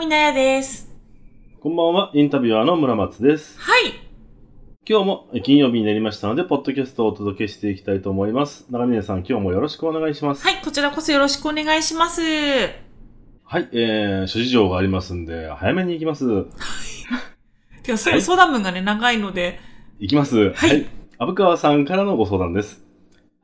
[0.00, 0.88] ばんは、長見なやです。
[1.60, 3.60] こんばんは、インタビュアーの村松です。
[3.60, 3.92] はい。
[4.88, 8.64] 今日も金曜日になりましたので、ポッドキャストをお届けしていきたいと思います。
[8.70, 10.42] 長峰さん、今日もよろしくお願いします。
[10.42, 12.22] はい、こちらこそよろしくお願いします。
[12.22, 16.46] はい、えー、諸事情がありますんで、早めに行きます。
[17.84, 19.58] てか、そはい相談文がね、長いので、
[19.98, 20.52] 行きます。
[20.52, 20.86] はい
[21.18, 22.82] 虻川さんからのご相談です。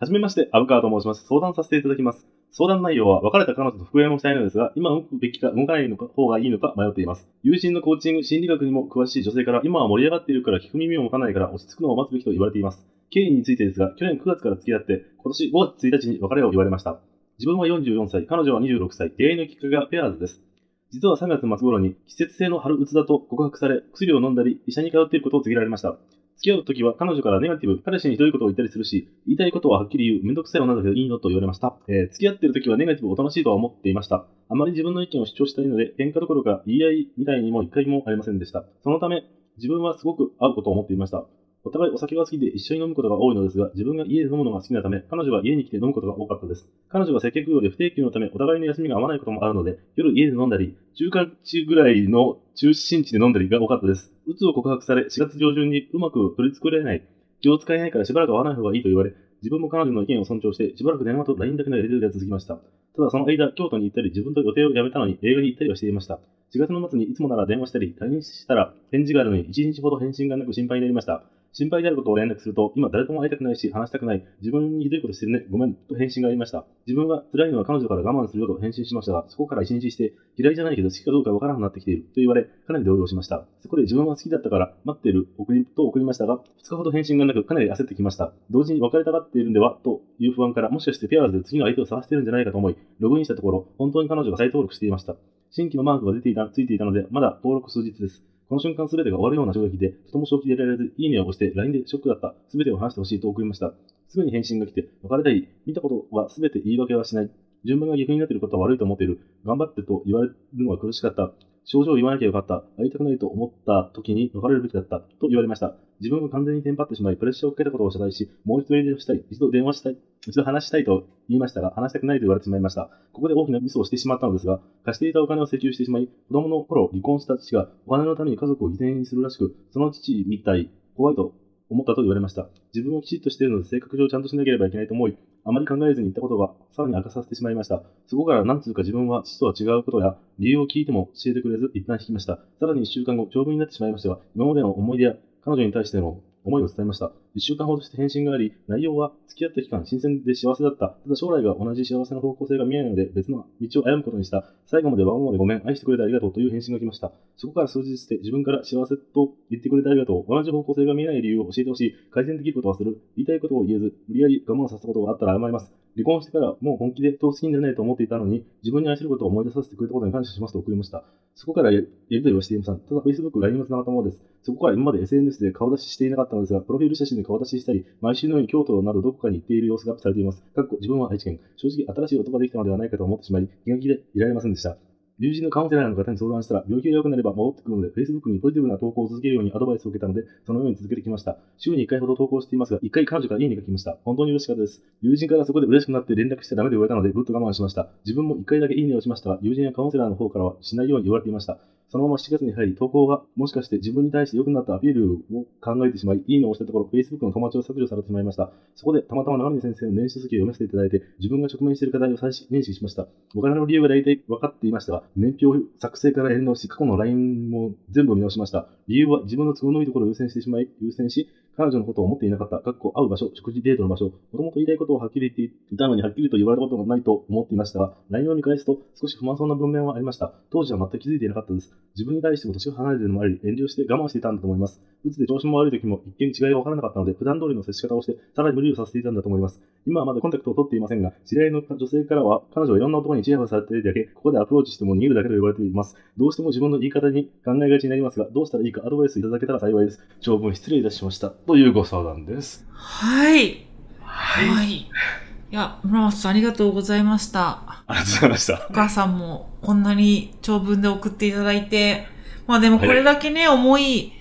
[0.01, 1.27] はじめまして、虻川と申します。
[1.27, 2.27] 相談させていただきます。
[2.53, 7.29] 相談内容は別れた彼女と復縁をしたいのですが、今動くべきか動かないのか方がいいのか迷っています。
[7.43, 12.87] 友人のコーチング、心理学にも詳しい女性から、今は盛り上がっているから聞く耳を持たないから落ち着くのを待つべきと言われています。
[13.11, 17.01] 経緯についてですが、去年9月から付き合って、今年5月1日に別れを言われました。
[17.39, 20.43] 自分は44歳、彼女は26歳、出会いのきっかけがペアーズです。
[20.91, 25.99] 実は3月末頃に季節性の春うつだと告白され、薬を飲んだり、医者に通っていることを告げられました。
[26.37, 31.77] 付き合うときは彼女からネガティブ、彼氏にひどいことを言ったりするし、言いたいことははっきり言う、めんどくさい女だけどいいのと言われました。
[31.89, 34.27] えー付き合ってるときはネガティブおとなしいとは思っていました。
[34.49, 38.65] あまり自分の意見を主張したいので、喧嘩どころか言い合いみたいにも一回もありませんでした。
[38.85, 39.25] そのため、
[39.57, 41.25] 自分はすごく合うことを思っていました。
[41.67, 46.69] お互いお酒が好きで一緒に飲むことが多いのですが、自分が家で飲むのが好きなため、彼女は家に来て飲むことが多かったです。
[46.89, 54.13] 彼女は接客業で不定休のため、お互いの休みが合わないこともあるので、夜家で飲んだり、中間地ぐらいの中心地で飲んだりが多かったです。
[54.27, 57.03] うつを告白され、4月上旬にうまく取り作れない。
[57.41, 62.61] 気を使えないからしばらく会わない方がいいと言われ、自分も彼女の意見を尊重して、しばらく電話と LINE だけのやり取りが続きました。
[62.95, 66.21] ただその間、京都に行ったり、自分と予定をやめたのに映画に行ったりはしていました。
[66.55, 71.25] 4月の末にいつもなら電話したり、LINE したら返事があるのに1日ほど返信がなく心配になりました。
[71.57, 74.23] 心配であることを連絡すると、今誰とも会いたくないし、話したくない。
[74.43, 75.47] 自分にひどいことしてるね。
[75.51, 75.73] ごめん。
[75.73, 76.67] と返信がありました。
[76.87, 82.03] 自分は辛いのは彼女から我慢するよと返信しましたが、そこから1日して、嫌いじゃないけど好きかどうかわからなくなってきている。
[82.03, 83.47] と言われ、かなり動揺しました。
[83.63, 88.35] そこで自分は好きだったから待っている送りと送りましたが、2日ほど返信がなく、かなり焦ってきました。
[88.51, 95.17] 同時に別れたがっているんではという不安から、もしかしてペアーズで次の相手を探しているんじゃないかと思い、ログインしたところ、本当に彼女が再登録していました。
[95.51, 98.36] 新規のマークが出ていた、ついていたので、まだ登録数日です。
[98.49, 102.35] この瞬間すべてが終わるような衝撃で、とても正気でいられず、いいねを押して LINE でショックだった。
[102.49, 103.73] すべてを話してほしいと送りました。
[104.09, 105.49] すぐに返信が来て、別れたい。
[105.67, 107.31] 見たことはすべて言い訳はしない。
[107.65, 109.19] 順番が逆になっていることは悪いと思っている。
[109.45, 111.33] 頑張ってと言われるのは苦しかった。
[111.65, 112.63] 症状を言わなきゃよかった。
[112.79, 115.01] 会いたくないと思った時に別れるべきだった。
[115.01, 115.75] と言われました。
[116.01, 119.25] 自分が完全にテンパってしまい、プレッシャーをかけたことを謝罪し、もう一度連絡したい。
[119.31, 119.99] 一度電話したい。
[120.27, 122.91] 一度話したいと言いましたが、話したくないと言われてしまいました。
[123.13, 131.35] ここで大きなミスをしてしまったのですが、貸していたお金を請求してしまい、子供の頃離婚した父がお金のために家族を犠牲にするらしく、その父みたい、怖いと
[131.69, 132.49] 思ったと言われました。
[132.75, 137.83] 自分はきちっとしているので性格上ちゃんとしなければいけないと思い、あまり考えずに言ったことがさらに明かさせてしまいました。
[138.07, 142.41] そこから何つうか自分は父とは違うことや理由を聞いても教えてくれず一旦引きました。
[142.61, 147.13] さらに一週間後、長文になってしまいましたが、今までの思い出や彼女に対しての思いを伝えました。
[147.37, 150.89] 一週間ほどして返信があり、内容は付き合った期間新鮮で幸せだった。
[150.89, 154.45] ただ将来が同じ幸せの方向性が見えないので別の道を歩むことにした。
[154.67, 157.13] 最後までわがままでごめん、愛してくれてありがとうという返信が来ました。
[157.37, 160.25] そこから数日して自分から幸せと言ってくれてありがとう。
[160.29, 161.95] 同じ方向性が見えない理由を教えてほしい。
[162.11, 162.99] 改善できることはする。
[163.17, 165.71] 言いたいことを言えず、無理やり我慢させたことがあったら謝ります。
[165.95, 171.05] 離婚してからもう本気で人を好きになれないと思っていたのに、自分に愛することを思い出させてくれたことに感謝しますと送りました。
[171.35, 171.81] そこからや
[172.11, 172.75] りとりをしていました。
[172.75, 174.36] ただ Facebook、LINE も繋がったものです。
[174.47, 180.41] そこから今まで SNS で顔出ししていなかったのですが、プロフィール写真で顔出ししたり、毎週のように京都などどこかに行っている様子がアップされています。
[180.55, 181.41] かっこ自分は愛知県。
[181.57, 184.79] 正直新しい男ができたのではないかと思ってしまい、気が気でいられませんでした。
[185.19, 191.39] 友人のカウンセラーの方に相談したら、病気が良くなれば戻ってくるので、Facebook にポジティブな投稿を続けるようにアドバイスを受けたので、そのように続けてきました。
[191.57, 193.97] 週に1回ほど投稿していますが、1回彼女から家に書きました。
[194.05, 194.83] 本当に嬉しかったです。
[195.01, 197.89] 友人からそこで嬉しくなって連絡してダメで言われたので、ぐっと我慢しました。
[198.05, 201.59] 自分も1回だけいいねをしましたが、友人やカウンセラーの方からはしないように言われていました。
[201.89, 208.51] そのまま7月に入り、投稿がもしかして自分に対して良くなったアピールを考えてしまい、いいのを押したところ、Facebook の友達を削除されてしまいました。
[208.75, 213.07] そこでたまたま長峰先生の年始続きを読ませていただいて、自分が直面している課題を再認識しました。
[213.37, 218.69] お金の理由が大体分かっていましたが、年表作成から返納し、過去の LINE も全部見直しました。
[218.89, 222.59] 理由は自分の都合のいいところを優先してしまい、優先し、彼女のことを思っていなかった。
[222.59, 224.07] かっこ会う場所、食事デートの場所。
[224.07, 230.35] もともと言いたいことをはっきり言っていたのに、はっきりと言われたことがないと思っていましたが、LINE を見返すと少し不満そうな文面はありました。
[230.51, 231.73] 当時は全く気づいていなかったです。
[231.95, 234.83] 自分に対しても年が離れているのもあり、遠慮して我慢していたんだと思います。
[235.09, 239.61] うつで調子も悪い時も一見違いが分からなかったので、普段通りの接し方をして、さらに無理をさせていたんだと思います。
[239.87, 245.97] 今はまだコンタクトを取っていませんが、知り合いの女性からは、彼女はいろんな男にチヤホヤされているだけ、ここでアプローチしても逃げるだけと言われています。
[246.17, 250.01] どうしても自分の言い方に考えがちになりますが、どうしたらいいかアドバイスいただけたら幸いです。
[250.21, 251.31] 長文失礼いたしました。
[251.31, 252.67] というご相談です。
[252.73, 253.67] はい。
[254.01, 254.53] は。
[254.53, 254.77] はいい。
[254.79, 257.85] いや、村松さんありがとうございました。
[257.87, 258.73] ありがとうございましたお。
[258.73, 262.07] 母さんもこんなに長文で送っていただいて、
[262.49, 264.13] まあでもこれだけね、思い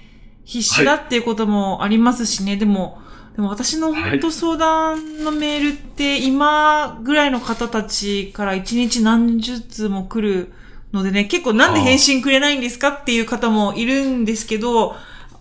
[0.46, 3.02] 必死だっていうこともありますしね、でも、
[3.36, 10.54] でも私の本当相談のメールって今ぐらいの方たちから一日何十通も来る
[10.94, 14.96] のでね、結構なんで返信くれないんですかっていう方もいるんですけど、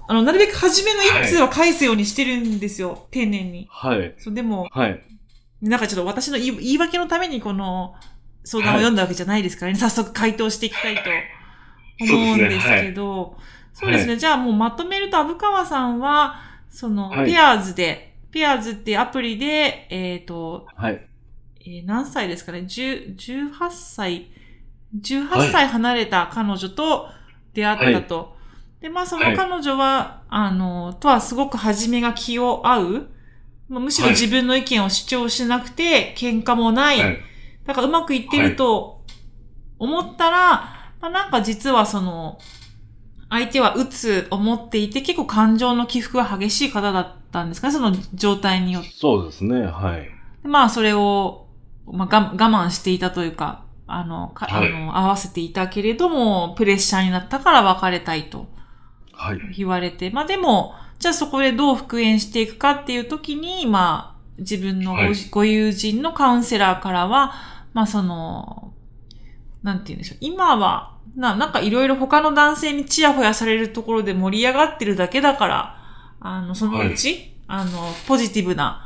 [0.06, 3.68] あの、なるべく初めの一通は返すようにしてるんですよ、丁寧に。
[3.70, 4.14] はい。
[4.18, 5.00] そう、でも、はい。
[5.62, 7.94] なんかちょっと私の言い言い訳のためにこの
[8.44, 11.02] 相談を読んだわけじゃないですからね、早速回答していきたいと
[12.00, 13.38] 思うんですけど、
[13.74, 16.36] そうですね、じゃあもうまとめると、虻川さんは、
[16.70, 21.06] その、はいペアーズで、ペアーズってアプリで、えっ、と、はい。
[21.60, 24.28] えー何歳ですかね、10 18歳、
[25.00, 27.08] 18歳離れた彼女と
[27.52, 28.36] 出会ったと。
[28.80, 33.08] で、まあそのはい彼女は、あの、とはすごく初めが気を合う。
[33.68, 37.00] まあむしろはい自分の意見を主張しなくて、喧嘩もない。
[37.00, 37.18] はい。
[37.66, 39.02] だからうまくいってると
[39.78, 40.38] 思ったら、
[41.00, 42.38] まあなんか実はその、
[43.34, 48.90] 相手は鬱思っていて結構感情の起伏が激しい方だったんですかね、その状態によって。
[48.92, 49.66] そうですね。
[49.66, 50.08] はい。
[50.44, 51.48] でまあ、それを、
[51.84, 58.46] まあ、が我慢していたというか、あの、かはいあの、合わせていたけれども、プレッシャーになったから別れたいと
[59.12, 59.38] はい。
[59.56, 67.34] 言われて、まあでも、じゃあそこでどう復縁していくかっていう時に、まあ、自分のご,、はいご友人のカウンセラーからは、
[67.72, 68.72] まあその、
[69.64, 70.18] なんて言うんでしょう。
[70.20, 75.76] 今は、な、なんかいろいろ他の男性にチヤホヤされるところで盛り上がってるだけだから、
[76.20, 78.80] あの、そのうち、あの、ポジティブな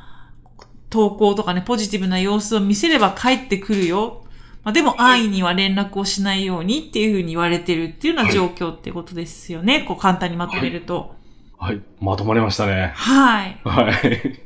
[0.91, 4.25] 投稿とかね、ポジティブな様子を見せれば帰ってくるよ。
[4.65, 9.85] まあ、でも安易には連絡をしないようにっていうふうに言われてるっていうような状況ってことですよね。
[9.87, 11.15] こう簡単にまとめると。
[11.59, 11.81] はい。
[12.01, 12.93] まとまりましたね。
[12.95, 13.61] はい。
[13.65, 14.41] はい。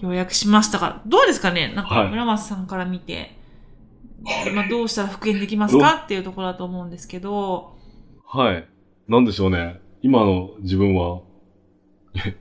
[0.00, 1.72] 要約しましたが、どうですかね？
[1.74, 3.37] なんかはい村松さんから見て、
[4.54, 7.76] まあどうしたら復縁できますかっていうところだと思うんですけど、
[8.26, 8.68] はい。
[9.08, 9.80] なんでしょうね。
[10.02, 11.22] 今の自分は、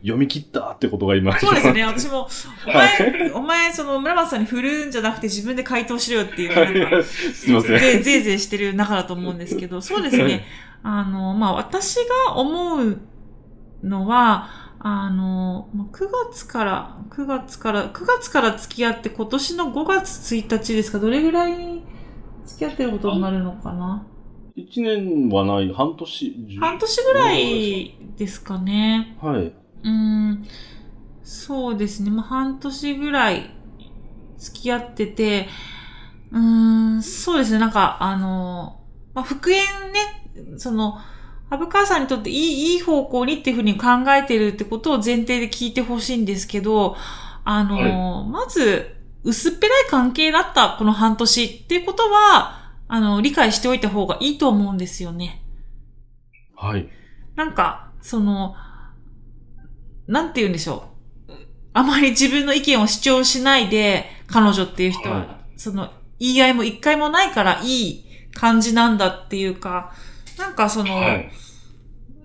[0.01, 1.38] 読み切ったってことが今。
[1.39, 1.83] そうですね。
[1.83, 2.27] 私も、
[2.68, 7.79] おは前、お前、その村松さんに振るんじゃなくて自分で回答しろよっていう、なんか、 すいません。
[7.79, 10.45] ぜぜいぜいしてる中だと思うんですけど、そうですね。
[10.83, 11.97] あの、まあ、私
[12.27, 13.00] が思う
[13.83, 21.83] のは、あの、まあ9月から、9月から、9月から付き合って今年の5月1日ですかどれぐらい
[22.45, 24.06] 付き合ってることになるのかな？
[24.56, 26.57] 一年はない、半年。
[26.59, 29.18] 半年ぐらいですかね。
[29.21, 29.41] はい。
[29.45, 30.45] うーん、
[31.24, 32.09] そうですね。
[32.09, 33.50] まあ、半年ぐらい
[34.38, 35.47] 付き合ってて、
[36.31, 36.39] うー
[36.97, 37.59] ん、そうですね。
[37.59, 38.81] なんか、あの、
[39.13, 39.59] まあ、復縁
[39.91, 40.97] ね、その、
[41.50, 46.98] 虻川さんにとっていい、いい方向にっていうふうに考えてるってことを前提で聞いてほしいんですけど、
[47.46, 55.42] あの、まず、薄っぺらい関係だった、この半年っていうことは、あの、理解しておいた方がいいと思うんですよね。
[56.56, 56.90] はい。
[57.36, 58.56] なんか、その、
[60.08, 60.90] なんて言うんでしょ
[61.30, 61.34] う。
[61.74, 69.94] あまり自分の意見を主張しないで、彼女っていう人は、はその、言い合いも一回もないからいい感じなんだっていうか、
[70.38, 71.32] なんかその、はい。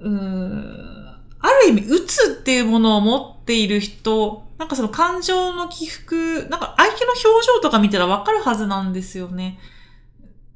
[0.00, 1.02] うーん、
[1.40, 9.58] ある意味、鬱っていうものを持っている人、なんかその感情の起伏、なんか相手の表情とか見たらわかるはずなんですよね。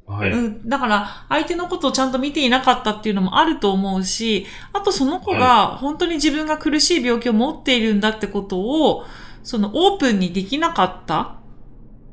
[0.06, 0.30] はい。
[0.30, 0.68] うん。
[0.68, 9.04] だから、相手のことをちゃんと見ていなかったっていうのもあると思うし、あとその子が本当に自分が苦しい病気を持っているんだってことを、
[9.42, 11.36] そのオープンにできなかった。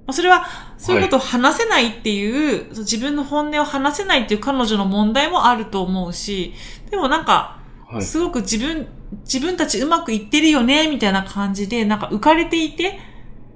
[0.05, 0.45] まあそれは、
[0.77, 6.53] そういうことを話せないっていう、自分の本音を話せないっていう彼女の問題もあると思うし、
[6.89, 8.01] でもなんか、はい。
[8.01, 8.87] すごく自分、
[9.23, 12.99] 自分たちうまくいってるよね、みたいな感じで、なんか浮かれていて、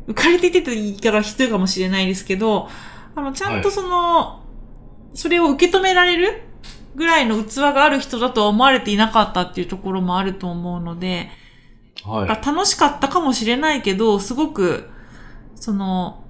[0.07, 2.69] 浮かれていてって言い方はひどいかもしれないですけど、
[3.15, 4.43] あの、ちゃんとその、
[5.13, 6.43] それを受け止められる
[6.95, 11.29] ぐらいの器がある人だとは思われていなかったっていうところもあると思うので、
[12.03, 12.45] はい。
[12.45, 14.89] 楽しかったかもしれないけど、すごく、
[15.55, 16.23] その、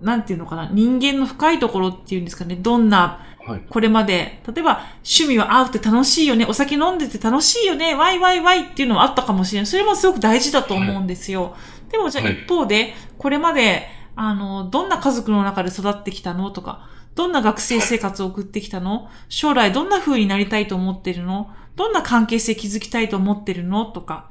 [0.00, 3.62] なんていうのかな、人間の深いところっていうんですかね、どんなはい。
[3.68, 9.66] これまで、例えば趣味は合うって楽しいよね、お酒飲んでて楽しいよね、ワイワイワイっていうのもあったかもしれない。
[9.66, 11.56] それもすごく大事だと思うんですよ。
[11.90, 24.30] でもじゃあはい一方で、これまで、あの、どんな家族の中で育ってきたのとか、どんな学生生活を送ってきたの将来どんな風になりたいと思ってるのどんな関係性築きたいと思ってるのとか。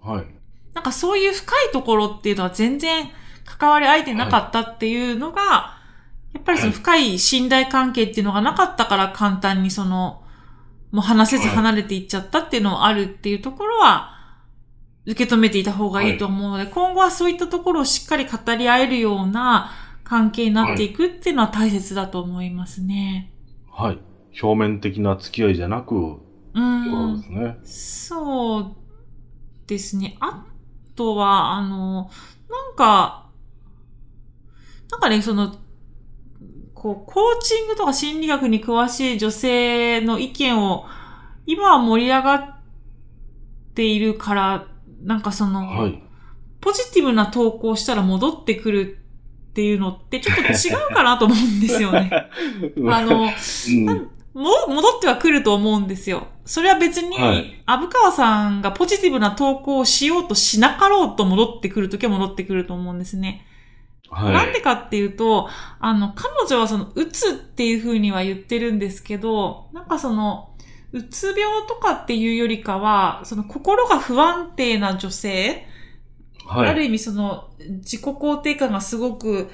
[0.00, 0.26] はい。
[0.74, 3.10] なんかそういう深いところっていうのは全然
[3.58, 5.78] 関わり合えてなかったっていうのが、
[6.32, 10.22] やっぱりその深い信頼関係っていうのがなかったから簡単にその、
[10.92, 14.16] もう話せず離れていっちゃったっていうのもあるっていうところは、
[15.06, 19.70] 受け止めていた方がいいと思うので、今後はそういったところをしっかり語り合えるような
[20.04, 23.32] 関係になっていくっていうのは大切だと思いますね。
[23.70, 23.98] はい。
[24.40, 26.20] 表面的な付き合いじゃなく、う
[26.54, 26.64] そう
[27.08, 27.26] んで。
[27.26, 27.58] すね。
[27.64, 28.76] そう
[29.66, 30.16] ですね。
[30.20, 30.46] あ
[30.96, 32.10] とは、あの、
[32.48, 33.29] なんか、
[34.90, 35.56] なんかね、その、
[36.74, 40.86] こう、コーチングとか心理学に詳しい女性の意見を、
[41.46, 42.60] 今は盛り上がっ
[43.74, 44.66] ているから、
[45.02, 46.02] なんかその、はい。
[46.60, 48.98] ポジティブな投稿したら戻ってくる
[49.50, 52.10] っていうのってちょっと違うかなと思うんですよね。
[52.90, 54.10] あの、うん。
[54.34, 56.28] も、戻ってはくると思うんですよ。
[56.44, 63.46] それは別に、はいアブカワさんがポジティブな投稿をしようとしなかろうと戻ってくるときは戻ってくると思うんですね。
[64.10, 64.32] はい。
[64.34, 65.48] なんでかっていうと、
[65.78, 70.54] あの、彼女はその、うつっていう風には言ってるんですけど、なんかその、
[70.92, 75.66] うつ病とかっていうよりかは、その心が不安定な女性、
[76.46, 76.70] はい。
[76.70, 79.48] ある意味その、自己肯定感がすごく、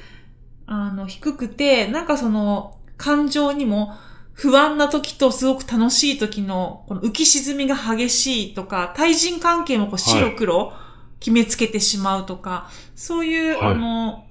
[0.66, 3.92] あの、低くて、なんかその、感情にも
[4.32, 10.72] 不安な時とすごく楽しい時の、この浮き沈みが激しいとか、対人関係もこう白黒
[11.20, 14.24] 決めつけてしまうとか、そういう、はいあの、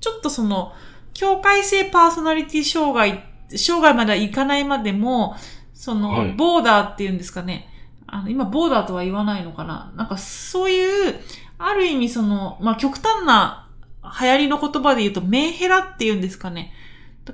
[0.00, 0.72] ちょっとその、
[1.12, 3.24] 境界性パーソナリティ障害、
[3.56, 5.36] 障害まではいかないまでも、
[5.72, 7.68] その、はいボーダーっていうんですかね。
[8.06, 11.20] あの、今、ボーダーとは言わないのかななんか、そういう、
[11.58, 13.68] ある意味その、まあ、極端な
[14.20, 16.72] 流行りの言葉で言うと、メンヘラっていうんですかね。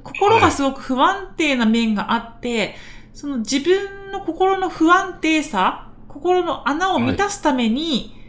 [0.05, 2.77] 心がすごく不安定な面があって、
[3.13, 8.20] その自分の心の不安定さ、心の穴を満たすために、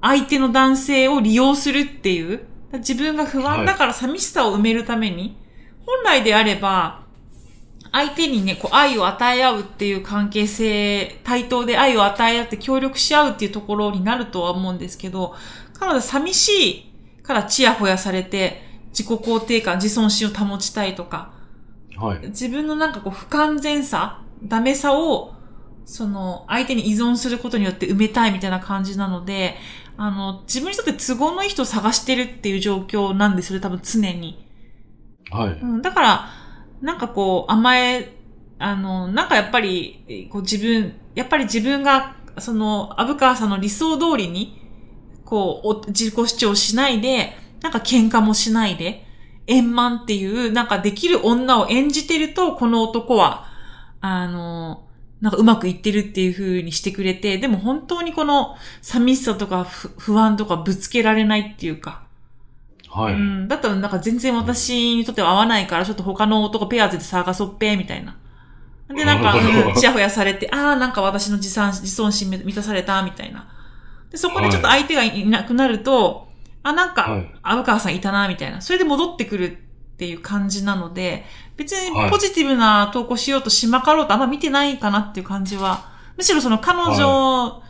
[0.00, 5.36] 相手の男性を利用するっていう、自分が不安だから寂しさを埋めるために、
[5.86, 7.02] 本来であれば、
[7.90, 15.34] 相手にね、こう愛を与え合うっていう関係性、対等で愛を与え合って協力し合うっていうところになるとは思うんですけど、
[15.78, 21.32] 彼女寂しいからチヤホヤされて、自己肯定感、自尊心を保ちたいとか、
[21.96, 22.20] はい。
[22.28, 25.34] 自分のなんかこう不完全さ、ダメさを、
[25.88, 29.56] その、相手に依存することによって埋めたいみたいな感じなので、
[29.96, 34.46] あの、自分にとって都合のいい人を探してるっていう状況なんですよ、多分常に。
[35.30, 35.52] はい。
[35.52, 36.30] うん、だから、
[36.82, 38.12] なんかこう、甘え、
[38.58, 44.60] あの、なんかやっぱり、えーこう自分、やっぱり自分が、その、アブカーさんの理想通りに、
[45.24, 49.06] こう、お自己主張しないで、なんか喧嘩もしないで、
[49.46, 53.46] 円満っていう、なんかできる女を演じてると、この男は、
[54.02, 54.87] あの、
[55.20, 62.02] なんかうまくいってるっていう風にしてくれて、でも本当にこの寂しさとか不不安とかぶつけられないっていうか、
[62.88, 63.14] はい。
[63.14, 63.48] うん。
[63.48, 68.16] だったらなんか全然私にとっては合わないから、ちょっと他の男ペアーズで探そっぺ、みたいな。
[68.94, 73.48] で、なんか、 うんちやほやされて、ああ、なんか私の自尊自尊心満たされた、みたいな。
[74.10, 76.28] で、そこでちょっと相手がいなくなると、
[76.62, 78.60] あ、なんはかい、虻川さんいたな、みたいな。
[78.62, 81.24] それで戻ってくるっていう感じなので、
[81.58, 87.62] 別はいにポジティブな投稿しようとしまかろうとあんま見てないかなっていう感じは、むしろその彼女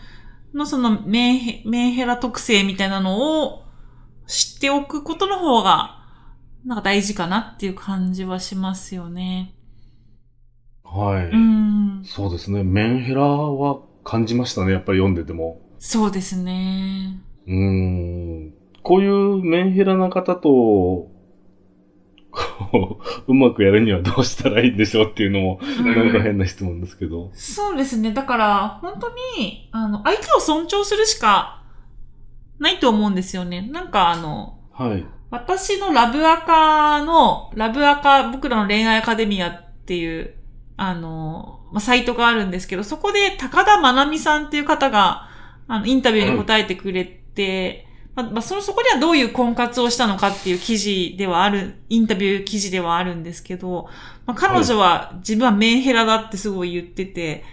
[0.54, 3.64] のそのメンヘメンヘラ特性みたいなのを
[4.26, 6.04] 知っておくことの方が、
[6.64, 9.54] なんか大事かなっていう感じはしますよね。
[10.85, 11.25] はい。
[11.30, 12.02] うん。
[12.04, 12.62] そうですね。
[12.62, 14.73] メンヘラは感じましたね。
[14.73, 15.61] やっぱり読んでても。
[15.78, 17.21] そうですね。
[17.47, 18.54] うーん。
[18.83, 21.11] こういうメンヘラな方と、
[22.30, 27.30] こう、うまくやるにはどうしたらいいんでしょうっていうのも、うんなんか変な質問ですけど。
[27.35, 28.12] そうですね。
[28.12, 29.08] だから、本当
[29.38, 31.62] に、あの、相手を尊重するしか
[32.58, 33.62] ないと思うんですよね。
[33.62, 35.04] なんかあの、はい。
[35.30, 40.35] 私のラブアカの、ラブアカ、僕らの恋愛アカデミアっていう、
[40.76, 45.28] あの、まあ、サイトがあるんですけど、そこで高田まなみさんっていう方が、
[45.66, 47.88] あの、インタビューに答えてくれて、
[48.18, 53.88] まあ、まあ、その、そこにはどういう婚活をしたのかっていう記事ではある、インタビュー記事ではあるんですけど、
[54.26, 57.44] まあ、彼女は自分はメンヘラだってすごい言ってて、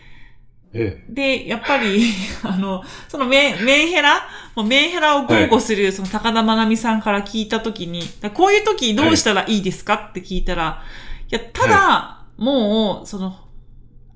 [0.73, 2.03] えで、やっぱり、
[2.43, 4.27] あの、そのメンメンヘラ？
[4.55, 10.83] もうメンヘラを豪語する、その高田まなみさんから聞いたときに、だこういうときどうしたらいいですかって聞いたら、
[11.31, 13.37] いや、ただ、もう、その、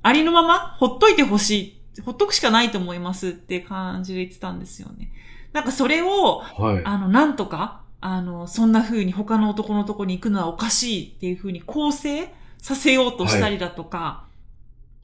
[0.01, 2.01] ありのまま、ほっといてほしい。
[2.01, 5.11] ほっとくしかないと思いますって感じで言ってたんですよね。
[5.53, 6.61] なんかそれを、え。
[6.61, 6.85] はい。
[6.85, 14.25] あの、なんとか、あの、そんな風に他の男のとこに行くのはおかしいっていう風に構成させようとしたりだとか、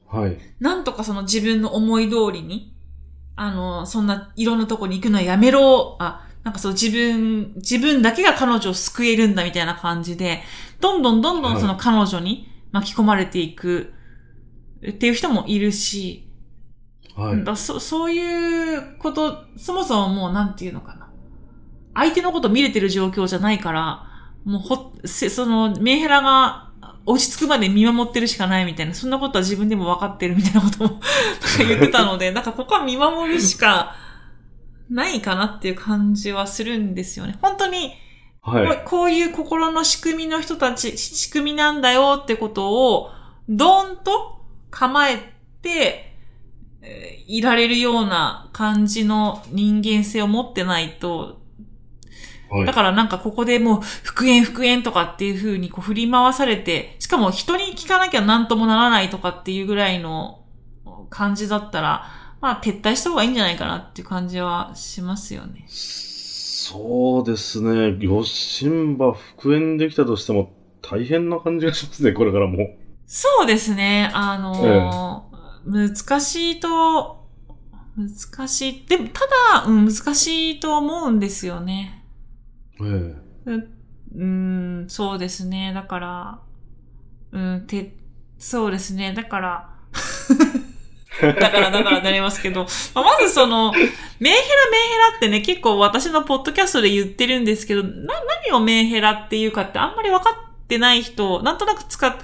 [0.08, 0.38] はい。
[0.60, 2.74] なんとかその自分の思い通りに、
[3.34, 10.42] あの、そんないろんなとこに行くのはやめろ、あ、なんかそう自分、自分だけが彼女を救えるんだみたいな感じで、
[10.80, 13.92] どんどんどんどんその彼女に巻き込まれていく
[14.88, 16.25] っていう人もいるし、
[17.16, 17.44] はい。
[17.44, 21.08] だそそういうこと、そもそももうなんていうのかな。
[21.94, 24.06] 相手のこと見れてる状況じゃないから、
[24.44, 26.70] もうほ、せその、メンヘラが
[27.06, 31.02] 落ち着くまで見守ってるしかないみたいな、そんなことは自分でも分かってるみたいなことも なんか
[31.58, 33.94] 言ってたので、なんかここは見守るしか
[34.90, 37.38] ないかなっていう感じはするんですよね。
[37.40, 37.94] 本当に、
[38.42, 38.66] はい。
[38.66, 43.10] こうこういう心の仕組みの人たち、仕組みなんだよってことを、
[43.48, 45.32] ドーンと構え
[45.62, 46.05] て、
[46.86, 51.40] えーいられるような感じの人間性を持ってないと、
[52.48, 52.72] はいだ。
[52.72, 60.44] からなんかここでもう復縁復縁とかっていう風にこう振り回されて、しかも人に聞かなきゃなんともならないとかっていうぐらいの
[61.10, 62.06] 感じだったら、
[62.40, 65.64] まあ撤退した方がいいんじゃないかなっていう感じはしますよね。
[65.68, 67.98] そうですね。
[68.06, 72.76] 余震波復縁できたとしても大変な感じがしますね、これからも。
[73.08, 74.10] そうですね。
[74.14, 75.15] あのー
[75.66, 77.26] 難しいと、
[77.96, 78.86] 難しい。
[78.86, 79.20] でも、た
[79.60, 82.04] だ、うん、難しいと思うんですよね。
[82.80, 83.14] え
[83.46, 83.50] え。
[83.50, 83.70] う
[84.16, 85.72] うん、そうですね。
[85.74, 86.38] だから、
[87.32, 87.96] うん、て、
[88.38, 89.12] そうですね。
[89.12, 89.70] だから、
[91.20, 98.14] だから、だからなりますけど、まあまずその、メンヘラメンヘラってね、結構私のポッドキャストで言ってるんですけど、な、
[98.48, 102.14] 何をメンヘラっていうかってあんまり分かってない人、なんとなく使っ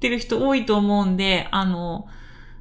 [0.00, 2.06] てる人多いと思うんで、あの、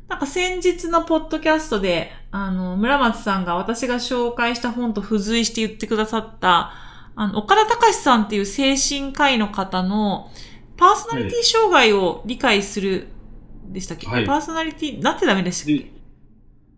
[0.08, 6.72] なんか先日のポッドキャストで、あの、村松さんが私が紹介した本と付随して言ってくださった、
[7.16, 10.30] あの、岡田隆さんっていう精神科医の方の、
[10.78, 13.08] パーソナリティ障害を理解する、
[13.68, 15.74] でしたっけ、はいパーソナリティ、なんてダメでしたっけ？
[15.74, 15.92] で、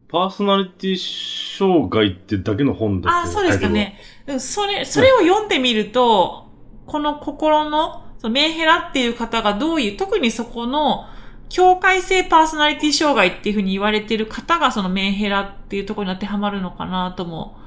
[0.08, 3.68] パーソナリティ障害ってだけの本だああ、そうですか。
[3.68, 4.00] ね。
[4.26, 6.48] うんそれ、それを読んでみると、
[6.86, 11.06] この心の、そのメンヘラっていう方がどういう、特にそこの、
[11.50, 17.58] 境界性パーソナリティ障害っていうふうに言われてる方がそのメンヘラっていうところに当てはまるのかなとも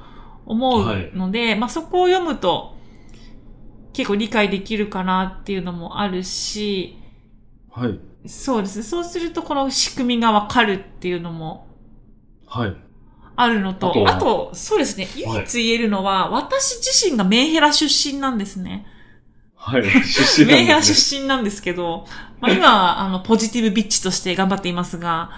[0.45, 2.75] 思うので、まあそこを読むと
[3.93, 6.97] 結構理解できるかなっていうのもあるし、
[7.71, 7.99] はい。
[8.27, 8.83] そうですね。
[8.83, 11.67] そうするとこの仕組みがわかるっていうのも
[12.45, 12.75] はい。
[13.35, 15.07] あるのと、あとはあと、そうですね。
[15.15, 18.85] 唯はい一言えるのは、私自身がメンヘラ出身なんですね。
[19.63, 19.83] はい。
[19.83, 22.07] 出身なんメンヘラです、出身なんですけど、
[22.39, 25.29] まあ、今は、あの、ポジティブビッチとして頑張っていますが、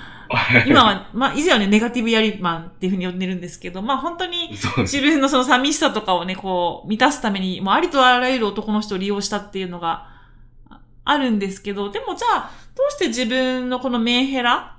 [0.53, 0.63] ね。
[0.65, 4.49] 今は、まあ、以前はね、ネガティブヤリマンっていうふうに呼んでるんですけど、まあ、本当に。
[4.77, 10.07] 自分のその寂しさとかをね、こう、満たすために、もうありとあらゆる男の人を利用したっていうのが
[10.69, 14.77] ああるんですけど、でもじゃあ、どうして自分のこのメンヘラ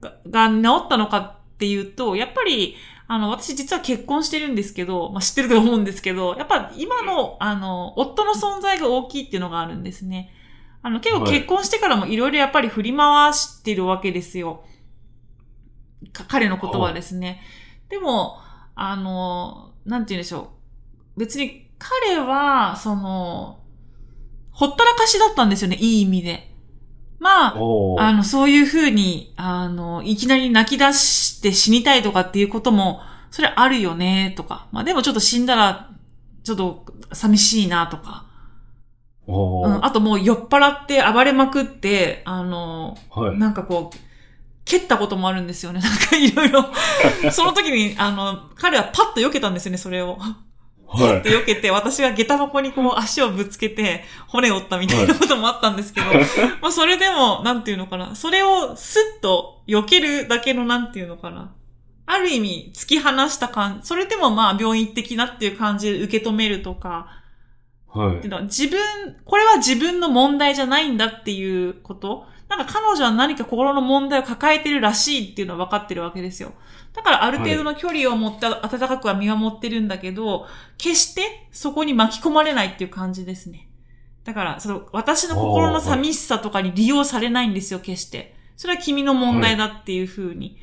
[0.00, 2.76] がが治ったのかっていうと、やっぱり、
[3.08, 10.32] あの、私実は結婚してるんですけど、まあ知ってると思うんですけど、やっぱ今の、あの、夫の存在が大きいっていうのがあるんですね。
[10.82, 14.64] あの、結構はい結婚してからもいろいろやっぱり振り回してるわけですよ。
[16.12, 17.40] か彼のことはですね。
[17.88, 18.38] でも、
[18.74, 20.50] あの、なんて言うんでしょ
[21.16, 21.20] う。
[21.20, 23.60] 別に彼は、その、
[24.50, 26.55] ほったらかしだったんですよね、いい意味で。
[27.18, 33.00] まあ、あの、そういうふうに、あの、いきなり泣き出して死にたいとかっていうことも、
[33.30, 34.68] それあるよね、とか。
[34.72, 35.90] まあでもちょっと死んだら、
[36.44, 38.26] ちょっと寂しいな、とか。
[39.26, 43.38] うん、あともう酔っ払って暴れまくって、あの、はい。
[43.38, 43.98] なんかこう、
[44.64, 45.80] 蹴ったこともあるんですよね。
[45.80, 46.64] なんかいろいろ。
[47.32, 50.18] その時に、あの、彼はパッと避けたんですよね、それを。
[50.88, 51.22] はい。
[51.22, 56.06] で、避けて、私が下駄箱にこう足をぶつけて、骨折ったみたいなこともあったんですけど、
[56.62, 58.14] まあそれでも、なんていうのかな。
[58.14, 61.52] それをスッと避けるだけの、なんていうのかな。
[62.06, 63.88] ある意味、突き放した感じ。
[63.88, 67.08] それでもまあ病院的なっていう感じで受け止めるとか、
[67.88, 68.30] はいっていう。
[68.30, 68.78] のは自分、
[69.24, 72.26] これは自分の問題じゃないんだっていうこと。
[72.48, 76.52] なんか彼女は何か心の問題を抱えてるらしいっていうのは分かってるわけですよ。
[76.92, 80.46] だからある程度の距離を持って温かくは見守ってるんだけど、
[80.78, 83.68] 決してそこに巻き込まれないっていう感じですね。
[84.24, 88.34] だから、その、私の心の寂しさとかに利用されないんですよ、決して。
[88.56, 90.58] それは君の問題だっていうふうに。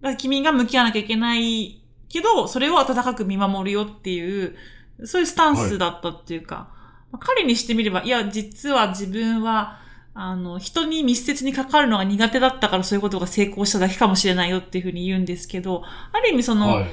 [0.00, 4.56] だから君が向き合わなきゃいけないけど、それを温かく見守るよっていう、
[5.04, 6.68] そういうスタンスだったっていうか、
[7.12, 9.78] まあ彼にしてみれば、いや、実は自分は、
[10.18, 16.86] あの、人に密接に関わるのが苦手だったからそういうことが成功しただけかもしれないよっていうふうに言うんですけど、ある意味その、はい。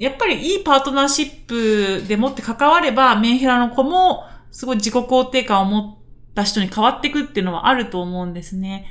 [0.00, 8.86] やっぱりいいパートナーシップでもって関われば、メンヘラの子も、すごい自己肯定感を持った人に変わっていくっていうのはあると思うんですね。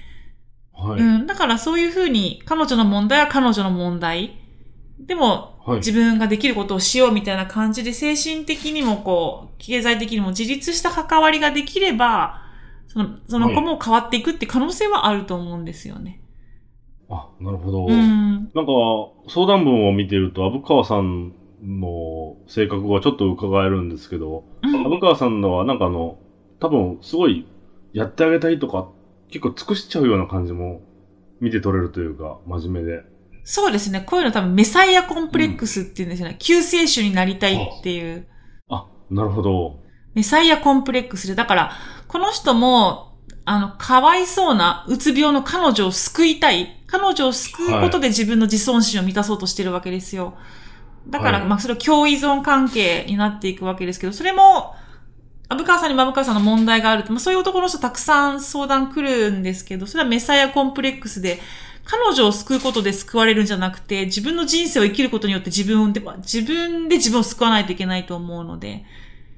[0.71, 1.01] はい。
[1.01, 1.27] うん。
[1.27, 4.37] だからそういうふうに、彼女の問題は彼女の問題。
[4.99, 5.77] でも、はい。
[5.79, 12.46] 自分ができることをしようみたいな感じで、精神的にもこう、経済的にも自立した関わりができれば、
[12.87, 16.21] その、その子も変わっていくって可能性はあると思うんですよね。
[17.09, 17.85] あ、なるほど。
[17.85, 18.51] うん。
[18.53, 18.71] なんか、
[19.29, 26.17] 相談文を見てると、虻川さんの性格がちょっと伺えるんですけど、虻川さんのはなんかあの、
[26.59, 27.45] 多分すごい
[27.93, 28.89] やってあげたいとか、
[29.29, 30.81] 結構尽くしちゃうような感じも
[31.39, 33.03] 見て取れるというか、真面目で。
[33.43, 34.03] そうですね。
[34.05, 36.35] こういうの多分メサイアコンプレックスっていうんですよね。
[36.39, 38.27] 救世主になりたいっていう。
[38.69, 39.79] あ、なるほど。
[40.17, 41.35] メサイアコンプレックスで。
[41.35, 41.71] だから、
[42.07, 43.13] この人も、
[43.45, 46.75] あの、かわいそうなうつ病の彼女を救いたい。
[46.87, 50.33] 彼女を救うことで自分の自尊心を満たそうとしてるわけですよ。
[51.07, 54.73] だから、はいまあ、それは共依存関係になっていくわけですけど、それも、
[55.49, 61.39] アブカーさんにもアブカーさんの問題があると、まあ、そういう男の人たくさん相談来るんですけど、それはメサイアコンプレックスで、
[61.83, 68.83] 彼女を救うことで救われるんじゃなくて、自分の人生を生きることによって自分で、自分で自分を救わないといけないと思うので、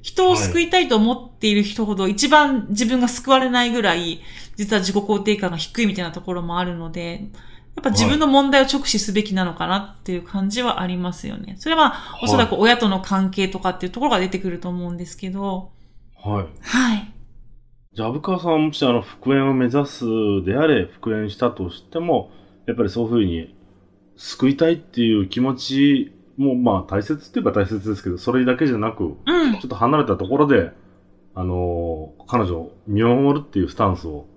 [0.01, 4.21] 人を救いたいと思っている人ほど一番自分が救われないぐらい、
[4.55, 7.29] 実は自己肯定感が低いみたいなところもあるので、
[7.75, 11.55] やっぱ自分の問題を直視すべきなのかなっていう感じはありますよね。
[11.59, 15.71] それは、おそらく親との関係とかっていうところが出てくると思うんですけど、
[16.21, 16.45] はい。
[16.61, 17.13] はい。
[17.93, 20.05] じゃあ、虻川さんもしあの、復縁を目指す
[20.45, 22.31] であれ、復縁したとしても、
[22.65, 23.55] やっぱりそういうふうに、
[24.17, 29.67] 救いたいっていう気持ちも、まあ大切って言えば大切ですけど、それだけじゃなく、うんちょ。
[29.67, 30.71] っと離れたところで、
[31.35, 34.27] あのー彼女を見守るっていうスタンスを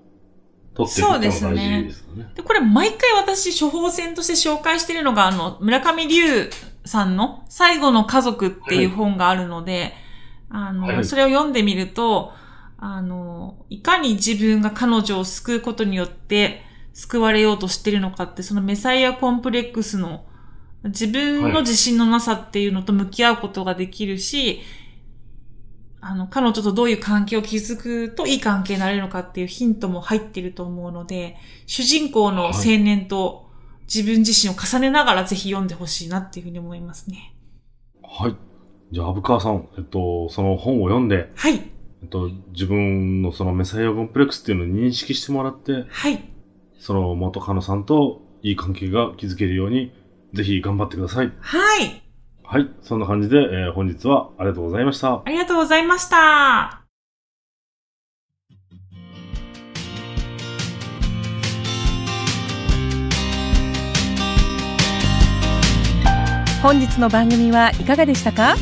[0.75, 1.41] 取っていくのが大事
[1.85, 2.33] ですよね。
[2.35, 6.51] で、これ毎回私処方箋として紹介しているのが、あの、村上龍
[6.85, 9.93] さんの最後の家族っていう本があるので、
[10.49, 12.33] あの、はいそれを読んでみると、
[12.79, 16.63] あの、いかに自分が彼女を救うことによって
[16.95, 20.25] 救われようとしているのかって、そのメサイアコンプレックスの
[20.85, 24.61] 自分の自信のなさっていうのと向き合うことができるし、
[26.01, 33.49] あの、彼女とどういう関係を築くといい関係になれるのかっていうヒントも入っていると思うので、主人公の青年と
[33.83, 37.37] 自分自身を重ねながらぜひ読んでほしいなっていうふうに思いますね。
[38.03, 38.37] はい。
[38.91, 41.55] じゃあ、虻川さん、えっと、その本を読んで、はい。
[42.03, 46.21] えっと、自分のそのメサイアコンプレックスっていうのを認識してもらって、はい。
[46.81, 49.93] その元カノさんといい関係が築けるように、
[50.33, 51.33] ぜひ頑張ってください。
[51.41, 52.03] はい。
[52.43, 52.71] はい。
[52.83, 55.23] そんな感じで、えー本日はありがとうございました。
[55.25, 56.83] ありがとうございました。
[66.63, 68.55] 本日の番組はいかがでしたか？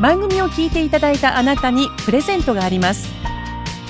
[0.00, 3.08] 番組を聞いていただいたあなたにプレゼントがあります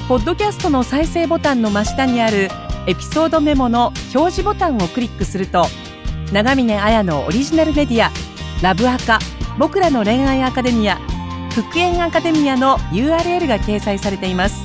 [0.09, 2.49] ポッドキャストの再生ボタンの真下にある
[2.87, 5.67] エピソードメモの表示ボタンをクリックすると
[6.33, 8.11] 長峰綾のオリジナルメディア
[8.63, 9.19] ラブアカ
[9.59, 10.99] 僕らの恋愛アカデミア
[11.55, 14.65] 復縁アカデミアの URL が掲載されています。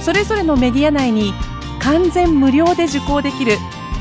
[0.00, 1.32] それぞれのメディア内に
[1.80, 3.56] 完全無料で受講できる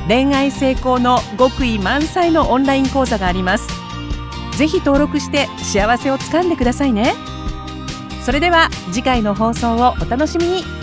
[0.08, 3.68] 恋愛成功の極意満載のオンライン講座があります。
[4.58, 7.14] ぜひ登録して幸せをつかんでくださいね。
[8.24, 10.83] それでは次回の放送をお楽しみに。